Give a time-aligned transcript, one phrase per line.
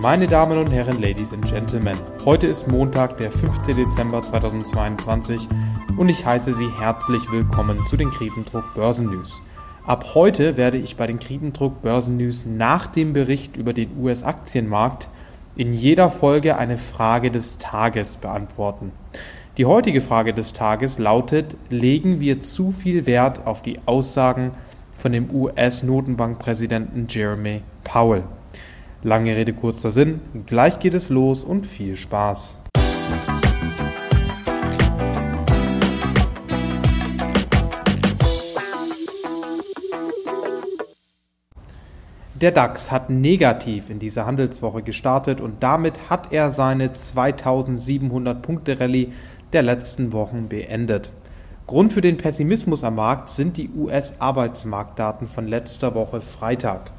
[0.00, 3.62] Meine Damen und Herren, Ladies and Gentlemen, heute ist Montag, der 5.
[3.66, 5.48] Dezember 2022
[5.96, 9.42] und ich heiße Sie herzlich willkommen zu den Kriebendruck Börsen News.
[9.84, 15.08] Ab heute werde ich bei den Kriebendruck Börsen News nach dem Bericht über den US-Aktienmarkt
[15.56, 18.92] in jeder Folge eine Frage des Tages beantworten.
[19.56, 24.52] Die heutige Frage des Tages lautet, legen wir zu viel Wert auf die Aussagen
[24.94, 28.22] von dem US-Notenbankpräsidenten Jeremy Powell?
[29.04, 32.62] Lange Rede, kurzer Sinn, gleich geht es los und viel Spaß.
[42.34, 48.80] Der DAX hat negativ in dieser Handelswoche gestartet und damit hat er seine 2700 Punkte
[48.80, 49.12] Rallye
[49.52, 51.12] der letzten Wochen beendet.
[51.68, 56.90] Grund für den Pessimismus am Markt sind die US-Arbeitsmarktdaten von letzter Woche Freitag.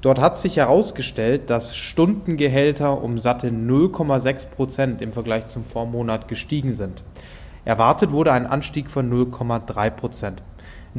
[0.00, 6.74] Dort hat sich herausgestellt, dass Stundengehälter um satte 0,6 Prozent im Vergleich zum Vormonat gestiegen
[6.74, 7.02] sind.
[7.64, 10.42] Erwartet wurde ein Anstieg von 0,3 Prozent.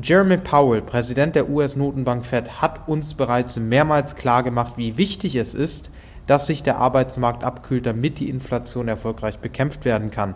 [0.01, 5.91] Jeremy Powell, Präsident der US-Notenbank Fed, hat uns bereits mehrmals klargemacht, wie wichtig es ist,
[6.27, 10.35] dass sich der Arbeitsmarkt abkühlt, damit die Inflation erfolgreich bekämpft werden kann.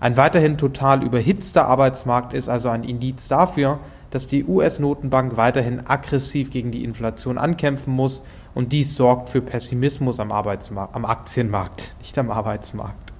[0.00, 3.78] Ein weiterhin total überhitzter Arbeitsmarkt ist also ein Indiz dafür,
[4.10, 8.22] dass die US-Notenbank weiterhin aggressiv gegen die Inflation ankämpfen muss
[8.54, 13.12] und dies sorgt für Pessimismus am, Arbeitsmarkt, am Aktienmarkt, nicht am Arbeitsmarkt.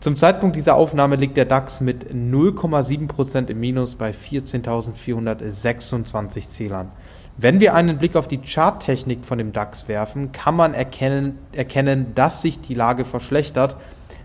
[0.00, 6.90] Zum Zeitpunkt dieser Aufnahme liegt der DAX mit 0,7% im Minus bei 14.426 Zählern.
[7.36, 12.16] Wenn wir einen Blick auf die Charttechnik von dem DAX werfen, kann man erkennen, erkennen
[12.16, 13.76] dass sich die Lage verschlechtert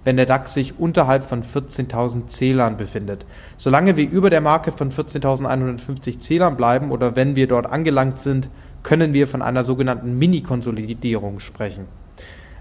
[0.08, 3.26] wenn der DAX sich unterhalb von 14.000 Zählern befindet.
[3.58, 8.50] Solange wir über der Marke von 14.150 Zählern bleiben oder wenn wir dort angelangt sind,
[8.84, 11.88] können wir von einer sogenannten Mini-Konsolidierung sprechen.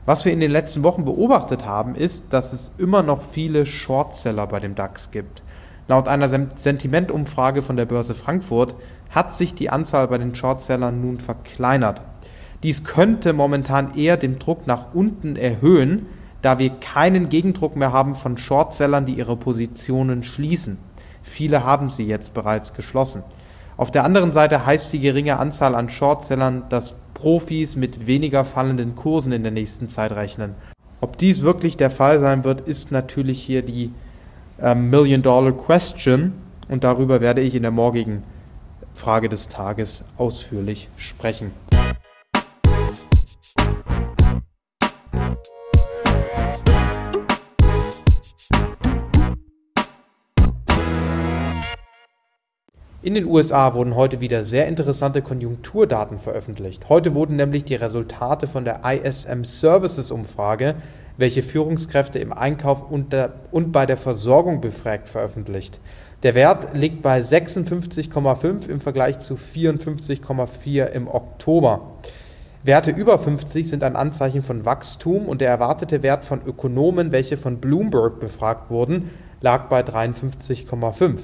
[0.06, 4.48] Was wir in den letzten Wochen beobachtet haben, ist, dass es immer noch viele Shortseller
[4.48, 5.44] bei dem DAX gibt.
[5.86, 8.74] Laut einer Sentimentumfrage von der Börse Frankfurt
[9.10, 12.02] hat sich die Anzahl bei den Shortsellern nun verkleinert.
[12.64, 16.06] Dies könnte momentan eher den Druck nach unten erhöhen,
[16.42, 20.78] da wir keinen Gegendruck mehr haben von Shortsellern, die ihre Positionen schließen.
[21.22, 23.22] Viele haben sie jetzt bereits geschlossen.
[23.76, 28.94] Auf der anderen Seite heißt die geringe Anzahl an Shortsellern, dass Profis mit weniger fallenden
[28.94, 30.54] Kursen in der nächsten Zeit rechnen.
[31.00, 33.92] Ob dies wirklich der Fall sein wird, ist natürlich hier die
[34.58, 36.32] äh, Million Dollar Question
[36.68, 38.22] und darüber werde ich in der morgigen
[38.94, 41.50] Frage des Tages ausführlich sprechen.
[53.06, 56.88] In den USA wurden heute wieder sehr interessante Konjunkturdaten veröffentlicht.
[56.88, 60.74] Heute wurden nämlich die Resultate von der ISM Services Umfrage,
[61.16, 65.78] welche Führungskräfte im Einkauf und, der, und bei der Versorgung befragt, veröffentlicht.
[66.24, 71.92] Der Wert liegt bei 56,5 im Vergleich zu 54,4 im Oktober.
[72.64, 77.36] Werte über 50 sind ein Anzeichen von Wachstum und der erwartete Wert von Ökonomen, welche
[77.36, 79.12] von Bloomberg befragt wurden,
[79.42, 81.18] lag bei 53,5.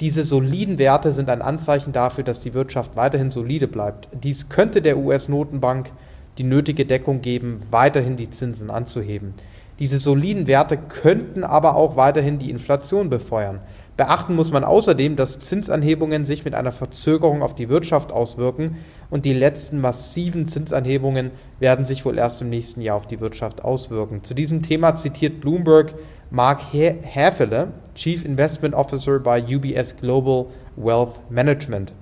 [0.00, 4.08] Diese soliden Werte sind ein Anzeichen dafür, dass die Wirtschaft weiterhin solide bleibt.
[4.12, 5.90] Dies könnte der US-Notenbank
[6.36, 9.32] die nötige Deckung geben, weiterhin die Zinsen anzuheben.
[9.78, 13.60] Diese soliden Werte könnten aber auch weiterhin die Inflation befeuern.
[13.96, 18.76] Beachten muss man außerdem, dass Zinsanhebungen sich mit einer Verzögerung auf die Wirtschaft auswirken
[19.08, 21.30] und die letzten massiven Zinsanhebungen
[21.60, 24.22] werden sich wohl erst im nächsten Jahr auf die Wirtschaft auswirken.
[24.22, 25.94] Zu diesem Thema zitiert Bloomberg
[26.30, 30.46] Mark Häfele, Chief Investment Officer bei UBS Global
[30.76, 31.94] Wealth Management.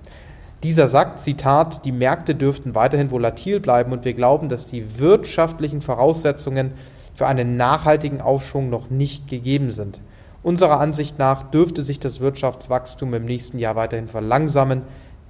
[0.63, 5.81] Dieser sagt, Zitat, die Märkte dürften weiterhin volatil bleiben und wir glauben, dass die wirtschaftlichen
[5.81, 6.73] Voraussetzungen
[7.13, 10.01] für einen nachhaltigen Aufschwung noch nicht gegeben sind.
[10.45, 14.83] Unserer Ansicht nach dürfte sich das Wirtschaftswachstum im nächsten Jahr weiterhin verlangsamen,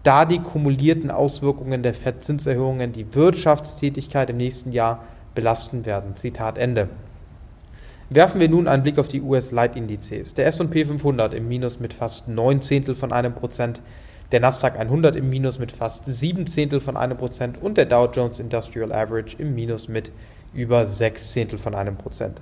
[0.03, 6.15] da die kumulierten Auswirkungen der FED-Zinserhöhungen die Wirtschaftstätigkeit im nächsten Jahr belasten werden.
[6.15, 6.89] Zitat Ende.
[8.09, 10.33] Werfen wir nun einen Blick auf die US-Leitindizes.
[10.33, 13.79] Der S&P 500 im Minus mit fast 9 Zehntel von einem Prozent,
[14.33, 18.09] der Nasdaq 100 im Minus mit fast 7 Zehntel von einem Prozent und der Dow
[18.13, 20.11] Jones Industrial Average im Minus mit
[20.53, 22.41] über 6 Zehntel von einem Prozent.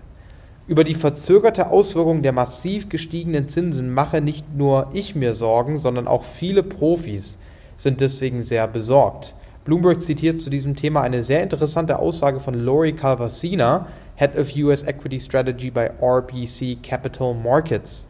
[0.65, 6.07] Über die verzögerte Auswirkung der massiv gestiegenen Zinsen mache nicht nur ich mir Sorgen, sondern
[6.07, 7.37] auch viele Profis
[7.75, 9.35] sind deswegen sehr besorgt.
[9.65, 14.83] Bloomberg zitiert zu diesem Thema eine sehr interessante Aussage von Lori Calvasina, Head of US
[14.83, 18.07] Equity Strategy bei RBC Capital Markets.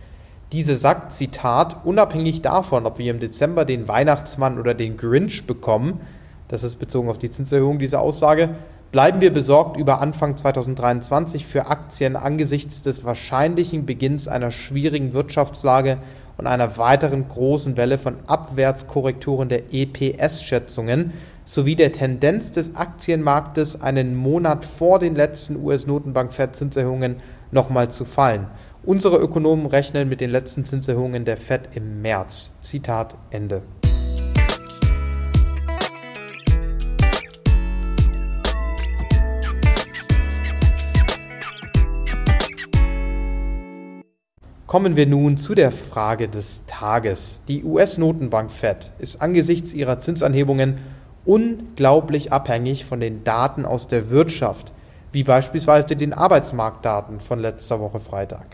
[0.52, 6.02] Diese sagt, Zitat, unabhängig davon, ob wir im Dezember den Weihnachtsmann oder den Grinch bekommen,
[6.50, 8.50] das ist bezogen auf die Zinserhöhung dieser Aussage,
[8.94, 15.98] bleiben wir besorgt über Anfang 2023 für Aktien angesichts des wahrscheinlichen Beginns einer schwierigen Wirtschaftslage
[16.38, 21.14] und einer weiteren großen Welle von Abwärtskorrekturen der EPS-Schätzungen
[21.44, 27.16] sowie der Tendenz des Aktienmarktes einen Monat vor den letzten US-Notenbank-Fed-Zinserhöhungen
[27.52, 28.46] nochmal zu fallen.
[28.84, 32.52] Unsere Ökonomen rechnen mit den letzten Zinserhöhungen der Fed im März.
[32.62, 33.64] Zitat Ende.
[44.74, 47.42] Kommen wir nun zu der Frage des Tages.
[47.48, 50.80] Die US-Notenbank Fed ist angesichts ihrer Zinsanhebungen
[51.26, 54.72] unglaublich abhängig von den Daten aus der Wirtschaft,
[55.12, 58.48] wie beispielsweise den Arbeitsmarktdaten von letzter Woche Freitag.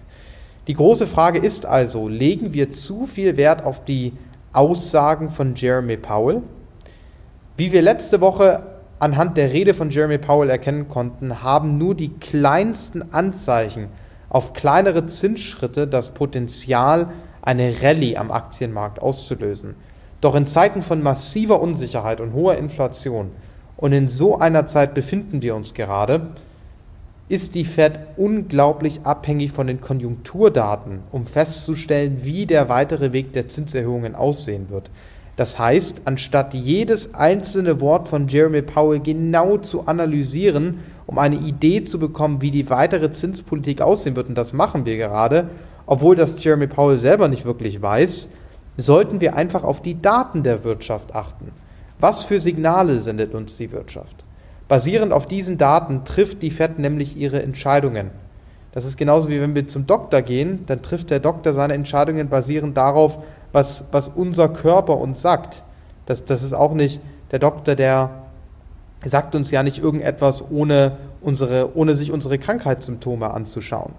[0.67, 4.11] Die große Frage ist also, legen wir zu viel Wert auf die
[4.51, 6.41] Aussagen von Jeremy Powell?
[7.55, 8.63] Wie wir letzte Woche
[8.99, 13.87] anhand der Rede von Jeremy Powell erkennen konnten, haben nur die kleinsten Anzeichen
[14.29, 17.09] auf kleinere Zinsschritte das Potenzial,
[17.41, 19.75] eine Rallye am Aktienmarkt auszulösen.
[20.21, 23.31] Doch in Zeiten von massiver Unsicherheit und hoher Inflation,
[23.77, 26.27] und in so einer Zeit befinden wir uns gerade,
[27.29, 33.47] ist die Fed unglaublich abhängig von den Konjunkturdaten, um festzustellen, wie der weitere Weg der
[33.47, 34.89] Zinserhöhungen aussehen wird.
[35.37, 40.79] Das heißt, anstatt jedes einzelne Wort von Jeremy Powell genau zu analysieren
[41.09, 44.95] um eine Idee zu bekommen, wie die weitere Zinspolitik aussehen wird, und das machen wir
[44.95, 45.49] gerade,
[45.87, 48.27] obwohl das Jeremy Powell selber nicht wirklich weiß,
[48.77, 51.51] sollten wir einfach auf die Daten der Wirtschaft achten.
[51.97, 54.23] Was für Signale sendet uns die Wirtschaft?
[54.67, 58.11] Basierend auf diesen Daten trifft die Fed nämlich ihre Entscheidungen.
[58.71, 62.29] Das ist genauso wie wenn wir zum Doktor gehen, dann trifft der Doktor seine Entscheidungen
[62.29, 63.17] basierend darauf,
[63.51, 65.63] was, was unser Körper uns sagt.
[66.05, 67.01] Das, das ist auch nicht
[67.31, 68.11] der Doktor, der
[69.05, 73.93] sagt uns ja nicht irgendetwas, ohne, unsere, ohne sich unsere Krankheitssymptome anzuschauen.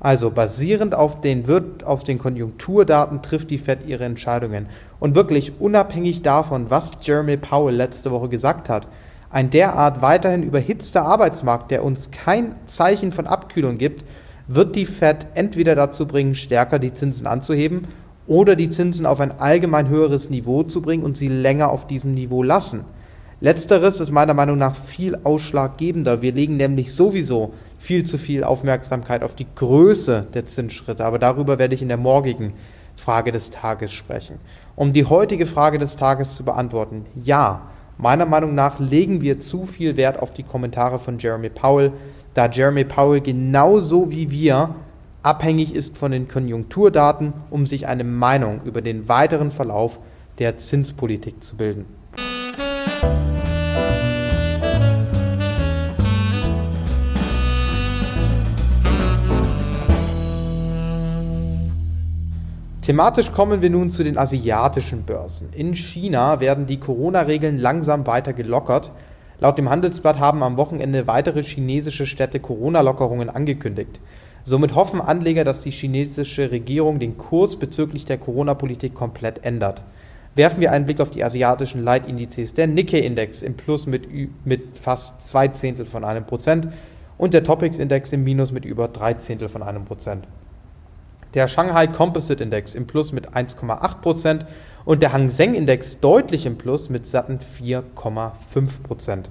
[0.00, 1.44] Also basierend auf den,
[1.84, 4.66] auf den Konjunkturdaten trifft die Fed ihre Entscheidungen.
[4.98, 8.88] Und wirklich unabhängig davon, was Jeremy Powell letzte Woche gesagt hat,
[9.30, 14.04] ein derart weiterhin überhitzter Arbeitsmarkt, der uns kein Zeichen von Abkühlung gibt,
[14.48, 17.86] wird die Fed entweder dazu bringen, stärker die Zinsen anzuheben
[18.26, 22.12] oder die Zinsen auf ein allgemein höheres Niveau zu bringen und sie länger auf diesem
[22.12, 22.84] Niveau lassen.
[23.42, 26.22] Letzteres ist meiner Meinung nach viel ausschlaggebender.
[26.22, 31.58] Wir legen nämlich sowieso viel zu viel Aufmerksamkeit auf die Größe der Zinsschritte, aber darüber
[31.58, 32.52] werde ich in der morgigen
[32.94, 34.38] Frage des Tages sprechen.
[34.76, 37.62] Um die heutige Frage des Tages zu beantworten, ja,
[37.98, 41.90] meiner Meinung nach legen wir zu viel Wert auf die Kommentare von Jeremy Powell,
[42.34, 44.76] da Jeremy Powell genauso wie wir
[45.24, 49.98] abhängig ist von den Konjunkturdaten, um sich eine Meinung über den weiteren Verlauf
[50.38, 52.01] der Zinspolitik zu bilden.
[62.82, 65.50] Thematisch kommen wir nun zu den asiatischen Börsen.
[65.54, 68.90] In China werden die Corona-Regeln langsam weiter gelockert.
[69.38, 74.00] Laut dem Handelsblatt haben am Wochenende weitere chinesische Städte Corona-Lockerungen angekündigt.
[74.42, 79.84] Somit hoffen Anleger, dass die chinesische Regierung den Kurs bezüglich der Corona-Politik komplett ändert.
[80.34, 82.52] Werfen wir einen Blick auf die asiatischen Leitindizes.
[82.52, 84.08] Der Nikkei-Index im Plus mit,
[84.44, 86.66] mit fast zwei Zehntel von einem Prozent
[87.16, 90.26] und der Topix-Index im Minus mit über drei Zehntel von einem Prozent
[91.34, 94.46] der Shanghai Composite Index im Plus mit 1,8%
[94.84, 99.26] und der Hang Seng Index deutlich im Plus mit satten 4,5%.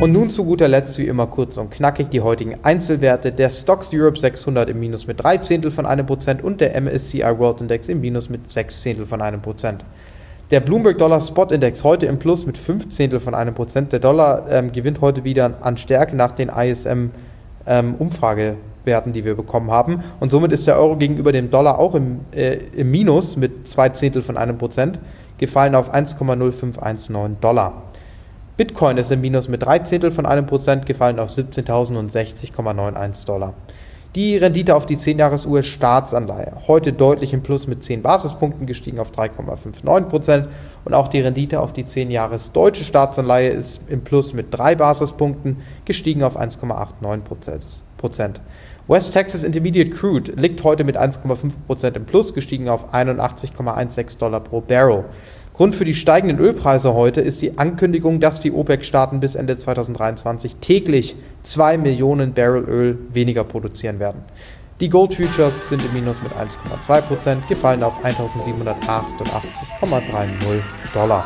[0.00, 3.30] Und nun zu guter Letzt wie immer kurz und knackig die heutigen Einzelwerte.
[3.30, 7.22] Der Stocks Europe 600 im Minus mit 3 Zehntel von einem Prozent und der MSCI
[7.38, 9.84] World Index im Minus mit 6 Zehntel von einem Prozent.
[10.50, 13.92] Der Bloomberg Dollar Spot Index heute im Plus mit 5 Zehntel von einem Prozent.
[13.92, 17.10] Der Dollar ähm, gewinnt heute wieder an Stärke nach den ISM
[17.64, 20.02] ähm, Umfragewerten, die wir bekommen haben.
[20.18, 23.90] Und somit ist der Euro gegenüber dem Dollar auch im, äh, im Minus mit 2
[23.90, 24.98] Zehntel von einem Prozent
[25.38, 27.83] gefallen auf 1,0519 Dollar.
[28.56, 33.54] Bitcoin ist im Minus mit 3 Zehntel von einem Prozent gefallen auf 17.060,91 Dollar.
[34.14, 40.02] Die Rendite auf die 10-Jahres-US-Staatsanleihe heute deutlich im Plus mit 10 Basispunkten gestiegen auf 3,59
[40.02, 40.46] Prozent
[40.84, 46.22] und auch die Rendite auf die 10-Jahres-deutsche Staatsanleihe ist im Plus mit 3 Basispunkten gestiegen
[46.22, 48.40] auf 1,89 Prozent.
[48.86, 54.38] West Texas Intermediate Crude liegt heute mit 1,5 Prozent im Plus gestiegen auf 81,16 Dollar
[54.38, 55.06] pro Barrel.
[55.54, 60.56] Grund für die steigenden Ölpreise heute ist die Ankündigung, dass die OPEC-Staaten bis Ende 2023
[60.56, 64.24] täglich 2 Millionen Barrel Öl weniger produzieren werden.
[64.80, 70.60] Die Gold Futures sind im Minus mit 1,2%, gefallen auf 1788,30
[70.92, 71.24] Dollar.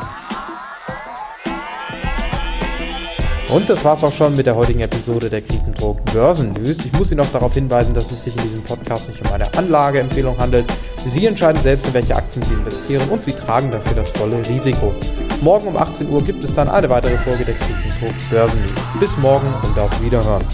[3.51, 6.85] Und das war's auch schon mit der heutigen Episode der Kriegendruck Börsen News.
[6.85, 9.53] Ich muss Sie noch darauf hinweisen, dass es sich in diesem Podcast nicht um eine
[9.55, 10.67] Anlageempfehlung handelt.
[11.07, 14.93] Sie entscheiden selbst, in welche Aktien Sie investieren und Sie tragen dafür das volle Risiko.
[15.41, 19.01] Morgen um 18 Uhr gibt es dann eine weitere Folge der Kriegendruck Börsen News.
[19.01, 20.45] Bis morgen und auf Wiederhören.